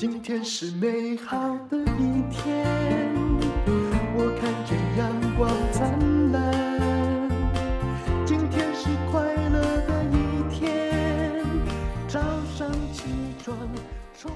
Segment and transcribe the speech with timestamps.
[0.00, 1.36] 今天是美好
[1.68, 2.66] 的一天，
[4.16, 7.28] 我看见阳光灿烂。
[8.26, 11.44] 今天是快乐的一天，
[12.08, 12.18] 早
[12.56, 13.02] 上起
[13.44, 13.54] 床。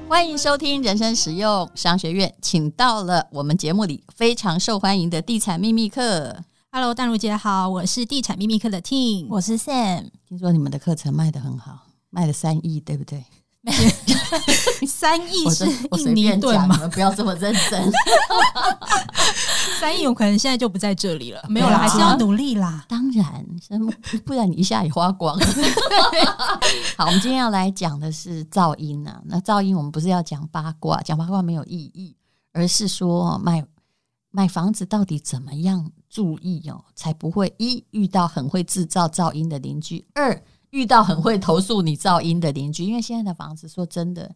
[0.06, 6.44] 欢迎收听人生实用商学院，请到了我们节目里非常受欢迎的地产秘密课。
[6.72, 10.10] Hello，淡如姐好，我是地产秘密课的 Ting，我是 Sam。
[10.28, 13.24] 听说你们的课程卖的很好，卖了三亿，对不对？
[14.86, 15.64] 三亿是
[15.98, 16.74] 印尼盾吗？
[16.74, 17.92] 你们不要这么认真。
[19.80, 22.84] 三亿有可能现在就不在这里了，没有啦，还是要努力啦。
[22.88, 23.46] 当然，
[24.24, 25.46] 不然你一下也花光了。
[26.96, 29.20] 好，我们今天要来讲的是噪音啊。
[29.24, 32.14] 那噪音，我们不是要讲八卦，讲八卦没有意义，
[32.52, 33.64] 而是说买
[34.30, 40.42] 买房子到底怎么样注意哦，才不会一遇到很会制造噪音的邻居，二。
[40.74, 44.34] 遇到很会投诉你噪音的邻居，因为现在的房子说真的，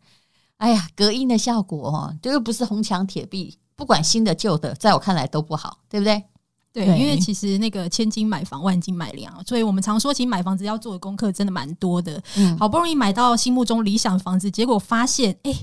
[0.59, 6.23] 哎呀，隔音的效果哦，就又不是红墙铁壁，不管新的旧的，在我看来都不好，对不对？
[6.85, 12.23] 对，因为其实那个千金买房，万金买粮，所以我们常说，其实买房子要做的功课真的蛮多的。
[12.37, 15.55] 嗯，好不容易买到心目中理想的房子，结果发现，哎，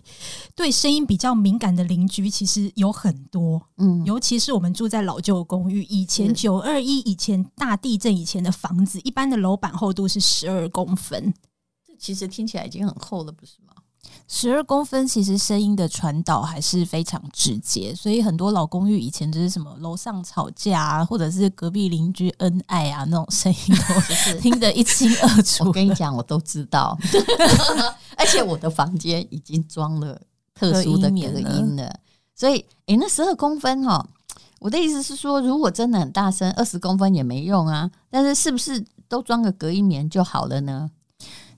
[0.56, 3.62] 对声音比较敏感的邻居其实有很多。
[3.78, 11.34] 嗯，尤其是我们住在老旧公寓，以前九二一以前大地震以前的房子，一般的楼板厚度是十二公分，
[11.86, 13.65] 这其实听起来已经很厚了，不是吗？
[14.28, 23.76] 十二公分，其实声音的传导还是非常直接，所以很多老公寓以前就是什么楼上吵架啊，或者是隔壁邻居恩爱啊那种声音，
[24.34, 25.66] 都听得一清二楚。
[25.66, 26.98] 我跟你讲，我都知道，
[28.18, 30.20] 而且我的房间已经装了
[30.56, 32.00] 特殊的隔音了，
[32.36, 34.04] 所以，诶，那十二公分哈，
[34.60, 37.90] 我的意思是说，如果真的很大声，二十公分也没用啊。
[38.10, 40.90] 但是，是不是都装个隔音棉就好了呢？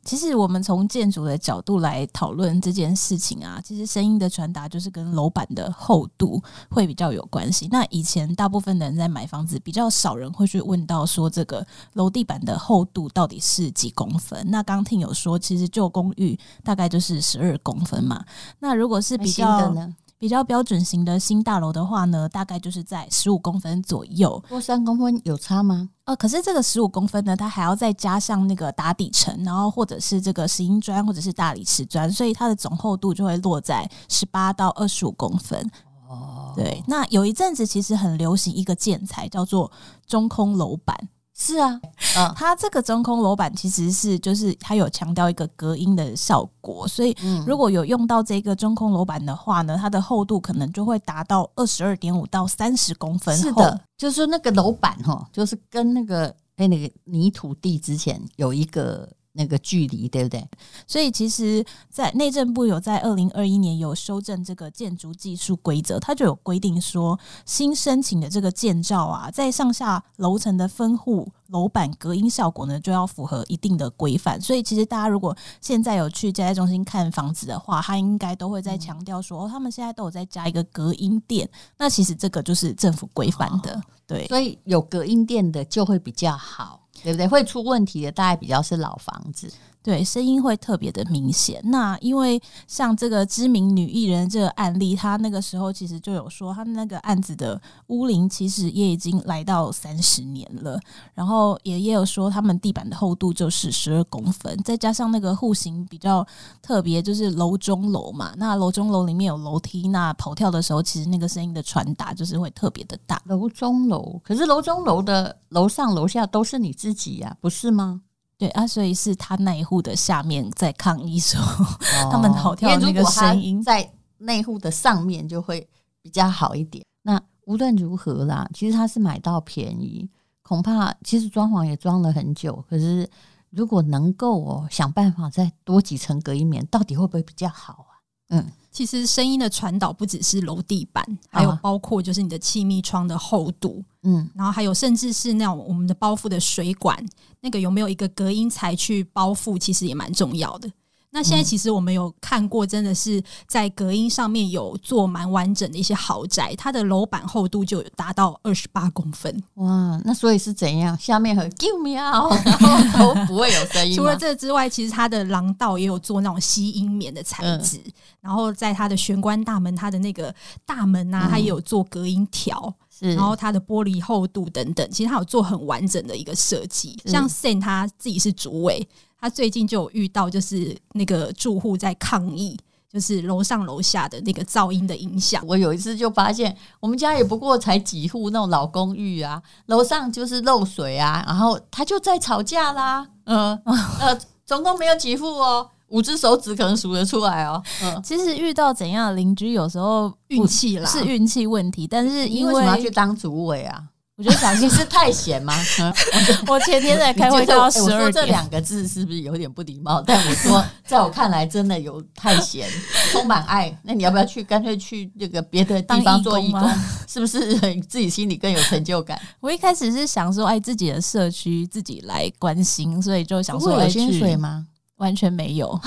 [0.07, 7.67] 其实我们从建筑的角度来讨论这件事情啊，其实声音的传达就是跟楼板的厚度会比较有关系。
[7.69, 14.41] 那以前大部分的人在买房子，比较少人会去问到说这个楼地板的厚度到底是几公分。
[14.49, 18.23] 那刚听有说，其实旧公寓大概就是十二公分嘛。
[18.59, 19.75] 那如果是比较
[20.19, 24.43] 比较标准型的新大楼的话呢，大概就是在十五公分左右。
[24.49, 25.89] 多三公分有差吗？
[26.05, 35.69] 呃，可是这个十五公分呢，它还要再加上那个打底层，然后或者是这个石英砖或者是大理石砖，所以它的总厚度就会落在十八到二十五公分。
[36.09, 36.83] 哦，对。
[36.87, 39.71] 那有一阵子其实很流行一个建材，叫做
[40.07, 40.97] 中空楼板。
[41.39, 41.79] 是啊，
[42.17, 47.15] 嗯，它这个中空楼板其实是就是它有强调一个隔音的效果，所以
[47.45, 53.43] 如果有用到这个中空楼板的话呢，它的厚度可能就会达到二十二点五到三十公分厚。
[53.43, 59.07] 是的，就是说那个楼板哈，就是跟那个哎那个泥土地之前有一个。
[59.37, 60.45] 那个距离对不对？
[60.87, 74.41] 所以其实，在内政部有在二零二一年有修正这个建筑技术规则，它就有规定说，新申请的这个建造啊，在上下楼层的分户楼板隔音效果呢，就要符合一定的规范。
[74.41, 81.47] 所以其实大家如果现在有去接待中心看房子的话，他应该都会在强调说，哦，他们现在都有在加一个隔音垫。
[81.77, 84.25] 那其实这个就是政府规范的，对。
[84.27, 86.86] 所以有隔音垫的就会比较好。
[87.03, 87.27] 对不对？
[87.27, 89.51] 会出问题的大概比较是老房子。
[89.87, 91.61] 对，声音会特别的明显。
[91.63, 92.37] 那因为
[92.67, 100.77] 像这个知名女艺人这个案例，她那个时候其实就有说，她那个案子的屋龄其实也已经来到三十年了。
[101.13, 106.27] 然后也也有说，他们地板的厚度就是十二公分，再加上那个户型比较
[106.61, 108.33] 特别，就是楼中楼嘛。
[108.35, 113.21] 那楼中楼里面有楼梯，那跑跳的时候，其实那个声音的传达就是会特别的大。
[113.23, 118.01] 楼中楼，可是楼中楼的楼上楼下都是你自己呀，不是吗？
[118.37, 125.67] 对啊，所以是他那一户的下面在抗议说，哦、 他们好跳那个声音在那户的上面就会
[126.01, 126.85] 比较好一点。
[127.01, 130.07] 那无论如何啦，其实他是买到便宜，
[130.43, 132.63] 恐怕其实装潢也装了很久。
[132.69, 133.09] 可是
[133.49, 137.86] 如果能够哦想办法再多几层隔音棉，到底会不会比较好啊？
[138.29, 146.97] 嗯，其实声音的传导不只是楼地板，还有包括就是你的气密窗的厚度，嗯，然后还有甚至是那种我们的包覆的水管，
[147.41, 150.69] 那个有没有一个隔音材去包覆，其实也蛮重要的。
[151.09, 159.41] 那现在其实我们有看过，真的是在隔音上面有做蛮完整的一些豪宅，它的楼板厚度就有达到二十八公分。
[159.55, 160.95] 哇，那所以是怎样？
[160.99, 163.95] 下面很啾 喵，然 后都不会有声音。
[163.95, 167.93] 除了这之外，其实它的廊道也有做那种吸音棉的材质，嗯、
[168.27, 170.35] 然后在它的玄关大门，它的那个
[170.65, 176.99] 大门啊，它也有做隔音条，嗯，然后它的玻璃厚度等等，其实它有做很完整的一个设计。
[177.05, 178.85] 像 Sen 他自己是主委。
[179.19, 182.55] 他最近就有遇到，就是那个住户在抗议，
[182.87, 185.43] 就是楼上楼下的那个噪音的影响。
[185.47, 193.59] 我有一次就发现，我们家也不过才几户那种老公寓啊，楼上就是漏水啊，然后他就在吵架啦，嗯
[193.99, 195.67] 呃，总共没有几户哦。
[195.89, 197.61] 五只手指可能数得出来哦。
[197.83, 201.87] 嗯，其实遇到怎样的邻居，有时候运气啦，是运气问题。
[201.87, 203.83] 但是因为，为什么要去当主委啊？
[204.17, 205.53] 我觉得小新是太闲吗？
[206.49, 210.01] 我前天在开会到十二点，这两个字是不是有点不礼貌？
[210.01, 212.67] 但我说， 在我看来，真的有太闲，
[213.11, 213.71] 充满爱。
[213.83, 214.43] 那你要不要去？
[214.43, 216.67] 干脆去那个别的地方做义工，
[217.07, 219.21] 是不是自己心里更有成就感？
[219.39, 224.65] 我一开始是想说，哎，自己的社区自己来关心，所以就想说，有薪水吗？
[224.97, 225.79] 完全没有，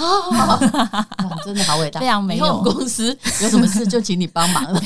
[1.45, 2.62] 真的好伟大， 非常没有。
[2.62, 4.65] 公司有什么事就请你帮忙。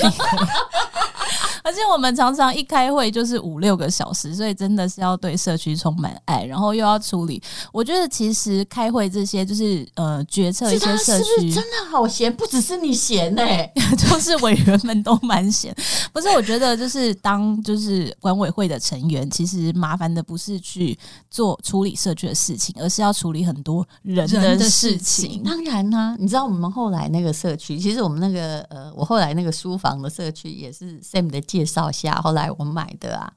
[1.64, 7.42] 而且我们常常一开会就是五六个小时，所以真的是要对社区充满爱，然后又要处理。
[7.72, 15.74] 我觉得其实开会这些就是呃决策一些社区真的好闲，不只是你闲呢、 欸，就是委员们都蛮闲。
[16.12, 20.96] 不是，我觉得就是当就是管委会的成员，其实麻烦的不是去
[21.30, 25.42] 做处理社区的事情，而是要处理很多人的事情。
[25.42, 31.40] 当然呢、啊，你知道我们后来那个社区，其实我们那个呃，我后来那个书房的社区也是 Sam 的。
[31.54, 33.32] 介绍下，后来我买的啊，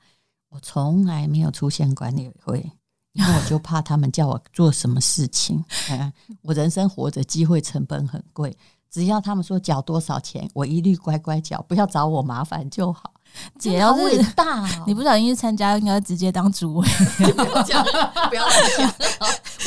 [0.50, 2.72] 我从来没有出现管理会，
[3.14, 5.64] 因为我就怕他们叫我做什么事情。
[6.42, 8.58] 我人生活着机会成本很贵，
[8.90, 13.14] 只要他们说缴多少钱，我一律乖乖缴，不要找我麻烦就好。
[13.60, 16.88] 姐要是大， 你不小心去参加，应该直接当主委。
[17.34, 17.84] 不要讲，
[18.30, 18.48] 不要
[18.78, 18.94] 讲，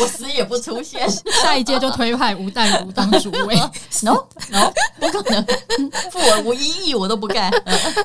[0.01, 1.09] 我死也不出现。
[1.43, 3.57] 下一届就推派吴淡如当主委。
[4.03, 5.45] No No，不可能，
[6.11, 7.51] 付我我一亿我都不干。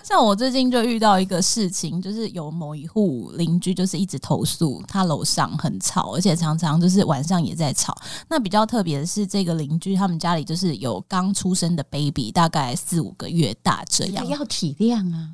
[0.04, 7.96] 像我最近就遇到一个事情，就是有某一户邻居就是一直投诉他楼上很吵，而且常常就是晚上也在吵。
[8.28, 15.30] 那比较特别的是，这个邻居他们家里就是有刚出生的 baby，大概四五个月大这样，要体谅啊。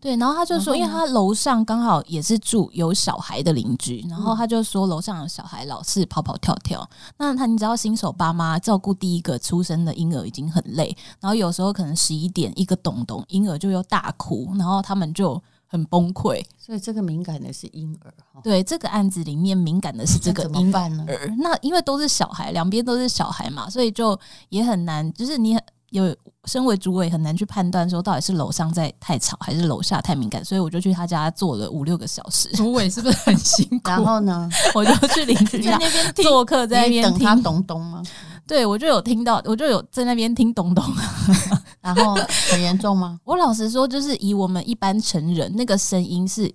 [0.00, 6.88] 对，然后他就说，因为他楼上刚好也是住有小孩的邻居，然后他就说楼上的小孩老是跑跑跳跳。
[7.18, 16.44] 那他你知道新手爸妈照顾第一个出生的婴儿已经很累，然后有时候可能十一点一个咚咚，婴儿就又大哭，然后他们就很崩溃。
[16.58, 18.12] 所以这个敏感的是婴儿。
[18.42, 21.34] 对，这个案子里面敏感的是这个婴儿。
[21.38, 24.18] 那因为都是小孩，两边都是小孩嘛，所以就
[24.48, 25.62] 也很难，就是你很。
[25.92, 26.14] 有
[26.46, 32.48] 身为主委很难去判断说到底是楼上在太吵还是楼下太敏感，所以我就去他家坐了五六个小时。
[32.52, 33.90] 主委是不是很辛苦？
[33.90, 38.02] 然后呢， 我就去邻居家那边做客，在那边等他咚咚吗？
[38.46, 40.84] 对，我就有听到，我就有在那边听咚咚。
[41.80, 42.14] 然后
[42.50, 43.20] 很严重吗？
[43.24, 46.52] 我老实说，就是以我们一般成人那个声音是。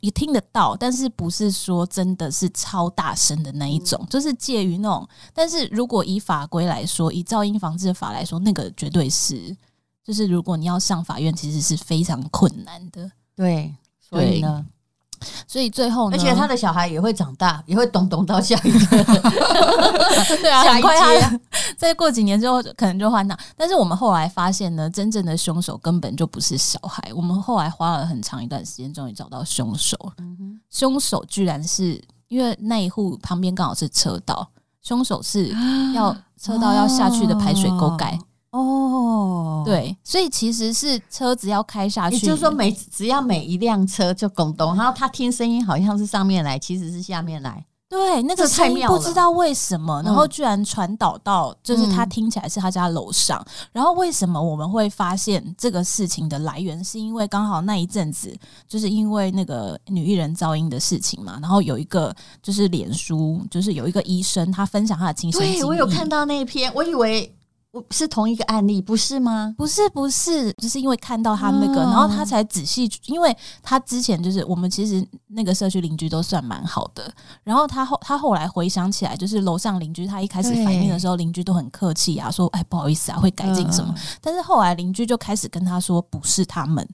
[0.00, 5.08] 也听得到，但是不是说真的是超大声的那一种，嗯、就是介于那种。
[5.32, 9.56] 但是如果以法规来说，以噪音防治法来说，那个绝对是，
[10.02, 13.10] 就是如果你要上法院，其实是非常困难的。
[13.34, 14.66] 对，所以呢。
[15.46, 18.78] 所以最后呢，而且他的小孩也会长大，也会懂懂到下一个。
[20.40, 21.40] 对啊，很快他
[21.76, 23.36] 再过几年之后可能就换到。
[23.56, 27.12] 但是我们后来发现呢，真正的凶手根本就不是小孩。
[27.14, 29.96] 我们后来花了很长一段时间，终于找到凶手。
[30.70, 34.48] 凶手居然是因为那一户旁边刚好是车道，
[34.82, 35.54] 凶手是
[35.94, 38.10] 要 车道要下去的排水沟盖。
[38.12, 38.27] 哦，
[39.64, 47.64] 对，所以其实是车子要开下去，也就是说每只要每一辆车就拱咚，然后他听声音好像是上面来，其实是下面来。
[47.90, 53.38] 对，那个声音不知道为什么，然后居然传导到，就是他听起来是他家楼上。
[53.40, 56.84] 嗯、然后为什么我们会发现这个事情的来源？
[56.84, 58.36] 是因为刚好那一阵子，
[58.66, 61.38] 就是因为那个女艺人噪音的事情嘛。
[61.40, 65.56] 然后有一个就是脸书，就是有一个医生他分享他的亲身经历。
[65.56, 67.34] 对，我有看到那一篇，我以为。
[67.90, 69.54] 是同一个案例，不是吗？
[69.56, 77.12] 不是，不是，就是因为看到他那个，然后他才仔细，因为他之前就是我们其实那个社区邻居都算蛮好的，
[77.44, 86.86] 然后他后他后来回想起来，就是楼上邻居他一开始反应的时候，邻居都很客气啊，说哎不好意思啊，会改进什么，但是后来邻居就开始跟他说不是他们，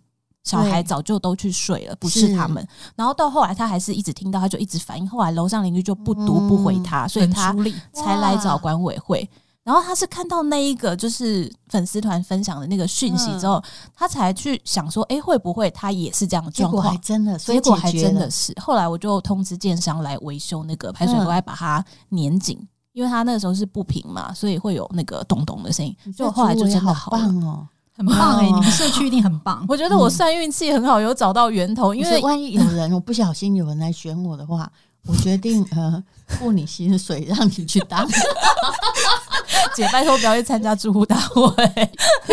[0.42, 7.54] 小孩早就都去睡了，不是他们，然后到后来他还是一直听到，他就一直反应，后来楼上邻居就不读不回他，所以他
[7.92, 9.28] 才来找管委会。
[9.64, 13.62] 然后他是看到那一个就是粉丝团分享的那个讯息之后，嗯、
[13.94, 16.82] 他才去想说，哎，会不会他也是这样的状况？
[16.82, 18.54] 结果还真的，结果还真的是。
[18.60, 25.96] 后来我就通知建商来维修那个排水沟，来把它粘紧，嗯、因为他那个时候是不平嘛，所以会有那个咚咚的声音。
[26.14, 27.66] 就后来就真的好棒哦，
[27.96, 28.52] 很棒哎、欸！
[28.52, 29.64] 你们社区一定很棒。
[29.68, 31.94] 我觉得我算运气很好，有找到源头。
[31.94, 34.70] 因为万一有人我不小心有人来选我的话。
[35.06, 36.02] 我决定呃
[36.38, 38.08] 付你薪水，让你去当。
[39.74, 41.64] 姐，拜托不要去参加住户大会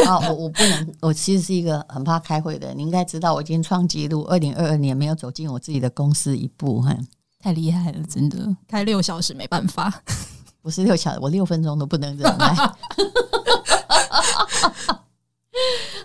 [0.06, 0.20] 啊！
[0.30, 2.78] 我我不能，我其实是一个很怕开会的人。
[2.78, 6.96] 你应该知道，我已经创纪录，二零二二年没有走进我自己的公司一步，哈，
[7.40, 8.56] 太厉害了，真的。
[8.68, 10.04] 开六小时没办法，
[10.62, 12.56] 不是六小时，我六分钟都不能忍耐。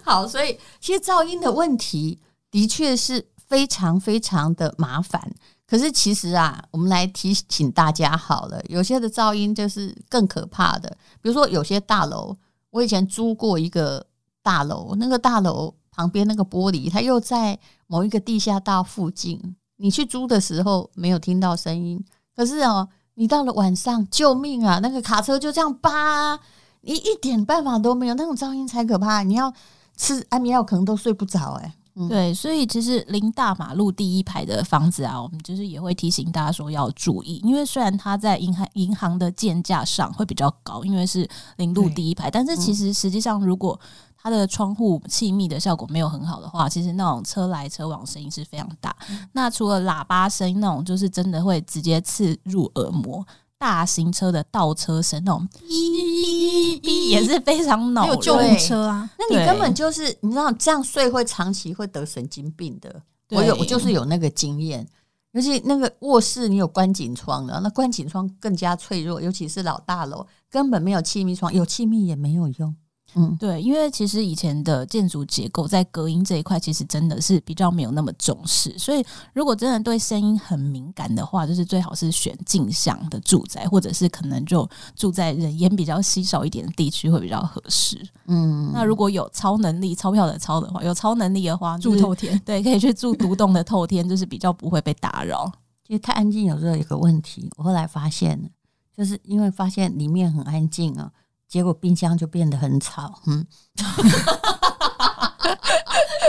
[0.02, 2.18] 好，所以其实噪音的问题
[2.50, 5.35] 的确是非常非常的麻烦。
[5.66, 10.88] 可是其实啊，我们来提醒大家好了，有些的噪音就是更可怕的。
[11.20, 12.37] 比如说，有些大楼，
[12.70, 14.06] 我以前租过一个
[14.42, 17.58] 大楼，那个大楼旁边那个玻璃，它又在
[17.88, 19.56] 某一个地下道附近。
[19.78, 22.02] 你去租的时候没有听到声音，
[22.35, 24.78] 可是哦，你到了晚上，救命啊！
[24.78, 26.38] 那个卡车就这样叭，
[26.82, 29.23] 你一点办法都没有，那种噪音才可怕。
[29.23, 29.52] 你要
[29.96, 31.75] 吃安眠药，可能都睡不着哎。
[31.98, 41.26] 嗯、对，所以其实临大马路第一排的房子啊，我们就是也会提醒大家说要注意，因为虽然它在银行银行的建价上会比较高，因为是
[41.56, 43.80] 临路第一排，但是其实实际上如果
[44.18, 48.94] 它的窗户气密的效果没有很好的话，其实那种车来车往声音是非常大。
[49.08, 53.24] 嗯、那除了喇叭声那种，就是真的会直接刺入耳膜。
[53.58, 58.14] 大型车的倒车声那种，哔哔也是非常恼人。
[58.14, 63.02] 有救护车啊，那你根本就是你知道这样睡会长期会得神经病的。
[63.30, 64.86] 我有，我就是有那个经验，
[65.32, 72.76] 尤其那个卧室你有关紧窗的，那关紧窗更加脆弱，尤其是老大楼根本没有气密窗，有气密也没有用。
[73.14, 78.76] 嗯，对，因为其实以前的建筑结构在隔音这一块，其实真的是比较没有那么重视。
[78.78, 87.98] 所以，如果真的对声音很敏感的话，就是最好是选镜像的住宅，或者是可能就住在人烟比较稀少一点的地区会比较合适。
[88.26, 95.50] 嗯，那如果有超能力、钞票的钞的话，有超能力的话，住透天，对，可以去住独栋的透天，就是比较不会被打扰。
[95.86, 98.50] 其实太安静有时候有个问题，我后来发现，
[98.94, 101.10] 就是因为发现里面很安静啊。
[101.48, 103.46] 结果冰箱就变得很吵，嗯，
[103.78, 104.10] 有没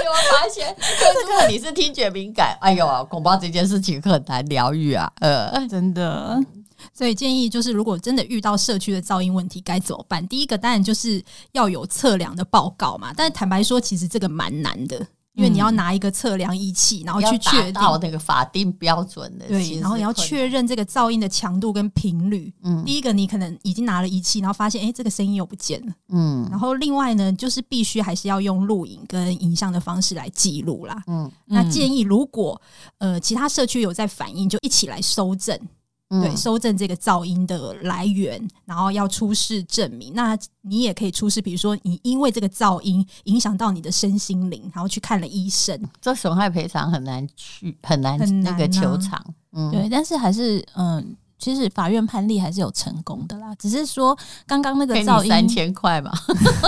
[0.05, 0.75] 有发现？
[0.77, 6.39] 这个你是听觉敏感，哎呦，恐怕这件事情很难疗愈啊，呃，真的。
[6.93, 10.25] 所以建议就是，如果真的遇到社区的噪音问题，该怎么办？
[10.27, 15.07] 第一个当然就是要有测量的报告嘛，但是坦白说，其实这个蛮难的。
[15.37, 22.51] 因为你要拿一个测量仪器，然后去确定到那个法定标准的，对，然后你要确认这个噪音的强度跟频率。
[22.63, 25.93] 嗯，第一个你可能已经拿了仪器，然后发现，哎，这个声音又不见了。
[26.09, 31.03] 嗯，然后另外呢，就是必须还是要用录影跟影像的方式来记录啦。
[31.05, 32.59] 嗯，那建议如果
[32.97, 35.55] 呃其他社区有在反映，就一起来收证。
[36.09, 40.13] 对，收证这个噪音的来源，然后要出示证明。
[40.13, 45.77] 那你也可以出示，比如说你因为这个噪音影响到你的身心灵，然后去看了医生。
[45.99, 49.21] 这损害赔偿很难去，很难那个求偿。
[49.51, 53.53] 嗯，对，但是还是嗯，其实法院判例还是有成功的啦。
[53.55, 56.13] 只是说刚刚那个噪音三千块嘛，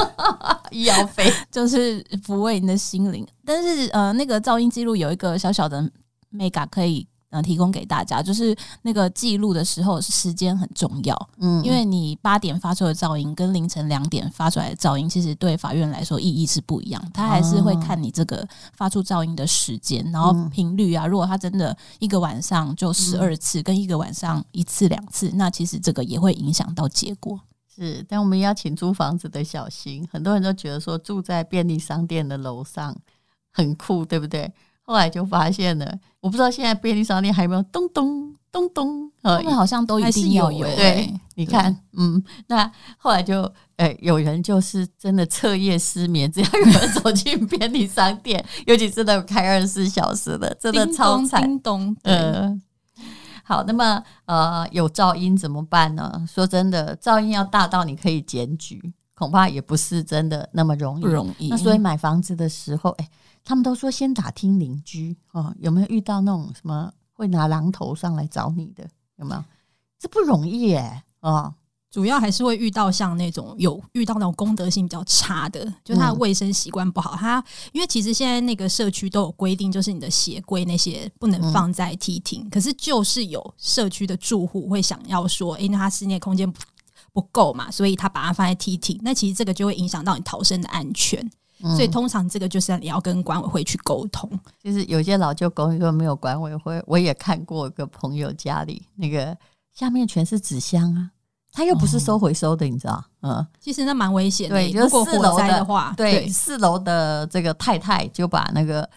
[0.69, 3.25] 医药费就是抚慰你的心灵。
[3.45, 5.89] 但是呃，那个噪音记录有一个小小的
[6.33, 7.07] mega 可以。
[7.31, 27.39] 嗯，提供给大家，就是那个记录的时候时间很重要，嗯，因为你八点发出的噪音跟凌晨两点发出来的噪音，其实对法院来说意义是不一样，他还是会看你这个发出噪音的时间，然后频率啊，如果他真的一个晚上就十二次，跟一个晚上一次两次，那其实这个也会影响到结果。
[27.67, 32.97] 是，但我们要请租房子的小心，很多人都觉得说住在便利商店的楼上
[33.51, 34.51] 很酷，对不对？
[34.89, 40.67] 后来就发现了，我不知道现在便利商店还有没有咚咚咚咚，呃，好像都一定要有。
[40.67, 43.43] 有对，你看，嗯，那后来就，
[43.75, 51.43] 呃，有人就是真的彻夜失眠，只要有人走进便利商店， 尤其真的开二十四小时的，真的超惨。
[51.43, 52.59] 叮咚，呃，
[53.43, 56.25] 好，那么呃，有噪音怎么办呢？
[56.27, 61.01] 说真的，噪音要大到你可以检举，恐怕也不是真的那么容易。
[61.03, 61.49] 不容易。
[61.49, 63.07] 那所以买房子的时候，哎。
[63.49, 68.87] 他们都说先打听邻居哦，有没有遇到那种什么会拿榔头上来找你的？
[69.15, 69.43] 有没有？
[69.97, 71.51] 这不容易耶哦。
[71.89, 77.15] 主要还是会遇到像那种有遇到那种公德性比较差的，就他的卫生习惯不好。
[77.15, 82.47] 他因为其实现在那个社区都有规定，就是你的鞋柜那些不能放在梯厅。
[82.51, 86.61] 可是就是有社区的住户会想要说，诶，那他室内空间不
[87.11, 88.99] 不够嘛，所以他把它放在梯厅。
[89.01, 91.27] 那其实这个就会影响到你逃生的安全。
[91.61, 94.29] 所以通常这个就是你要跟管委会去沟通。
[94.63, 99.37] 就是有些老旧公寓都没有管委会，我也看过一个朋友家里那个
[99.73, 101.11] 下面全是纸箱啊，
[101.51, 103.03] 他又不是收回收的，你知道？
[103.21, 104.55] 嗯，其实那蛮危险的。
[104.55, 108.89] 对，如果火灾的话，对，对四楼的这个太太就把那个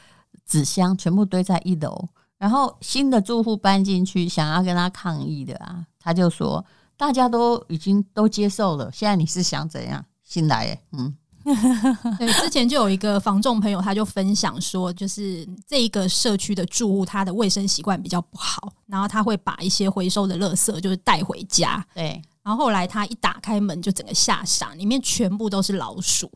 [0.47, 2.09] 纸箱全部堆在一楼。
[2.38, 6.64] 然后新的住户搬进去，想要跟他抗议的啊，他就说
[6.97, 10.04] 大家都已经都接受了，现在你是想怎样？
[10.23, 11.16] 新来耶，嗯。
[12.18, 21.84] 对，之前就有一个房仲朋友，他就分享说，就是这一个社区的住户，他的卫生习惯比较不好，然后他会把一些回收的垃圾就是带回家。
[21.94, 26.30] 对，然后后来他一打开门，就整个吓傻，里面全部都是老鼠。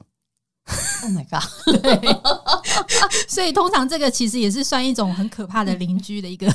[1.03, 1.45] Oh my god！
[1.81, 2.01] 对，
[3.29, 6.53] 所以通常这个其实也是算一种很可怕的邻居的一个。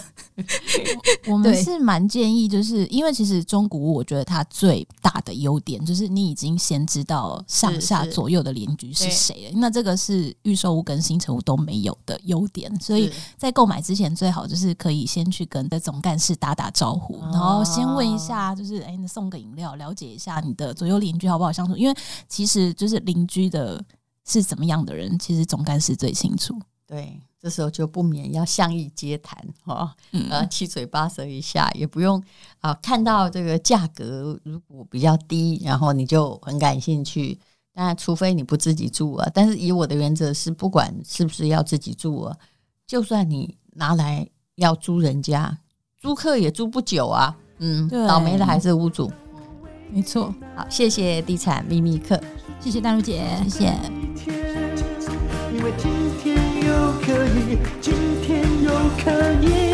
[1.27, 9.51] 我们是蛮建议，就是因为其实中古屋，我觉得它最大的优点就是你已经先知道上下左右的邻居是谁了。
[9.59, 21.95] 那这个是预售屋跟新城屋都没有的优点，所以在购买之前最好就是可以先去跟的总干事打打招呼，然后先问一下，就是哎，你送个饮料，了解一下你的左右邻居好不好相处，因为
[22.27, 23.81] 其实就是邻居的。
[24.25, 26.59] 是怎么样的人，其实总干事最清楚。
[26.85, 29.95] 对，这时候就不免要相议接谈，哈，
[30.29, 32.21] 呃，七嘴八舌一下，也不用
[32.59, 32.73] 啊。
[32.75, 37.39] 看到这个价格如果比较低，然后你就很感兴趣。
[37.73, 39.29] 当然，除非你不自己住啊。
[39.33, 42.37] 但是以我的原则是，不管是不是要自己住啊，
[42.85, 45.57] 就算你拿来要租人家，
[45.97, 47.37] 租客也租不久啊。
[47.59, 49.09] 嗯，倒霉的还是屋主。
[49.89, 50.35] 没错。
[50.57, 52.21] 好，谢谢地产秘密客。
[52.59, 54.00] 谢谢大陆姐，谢谢。
[55.53, 58.71] 因为今天又可以今天又
[59.03, 59.11] 可
[59.45, 59.70] 以。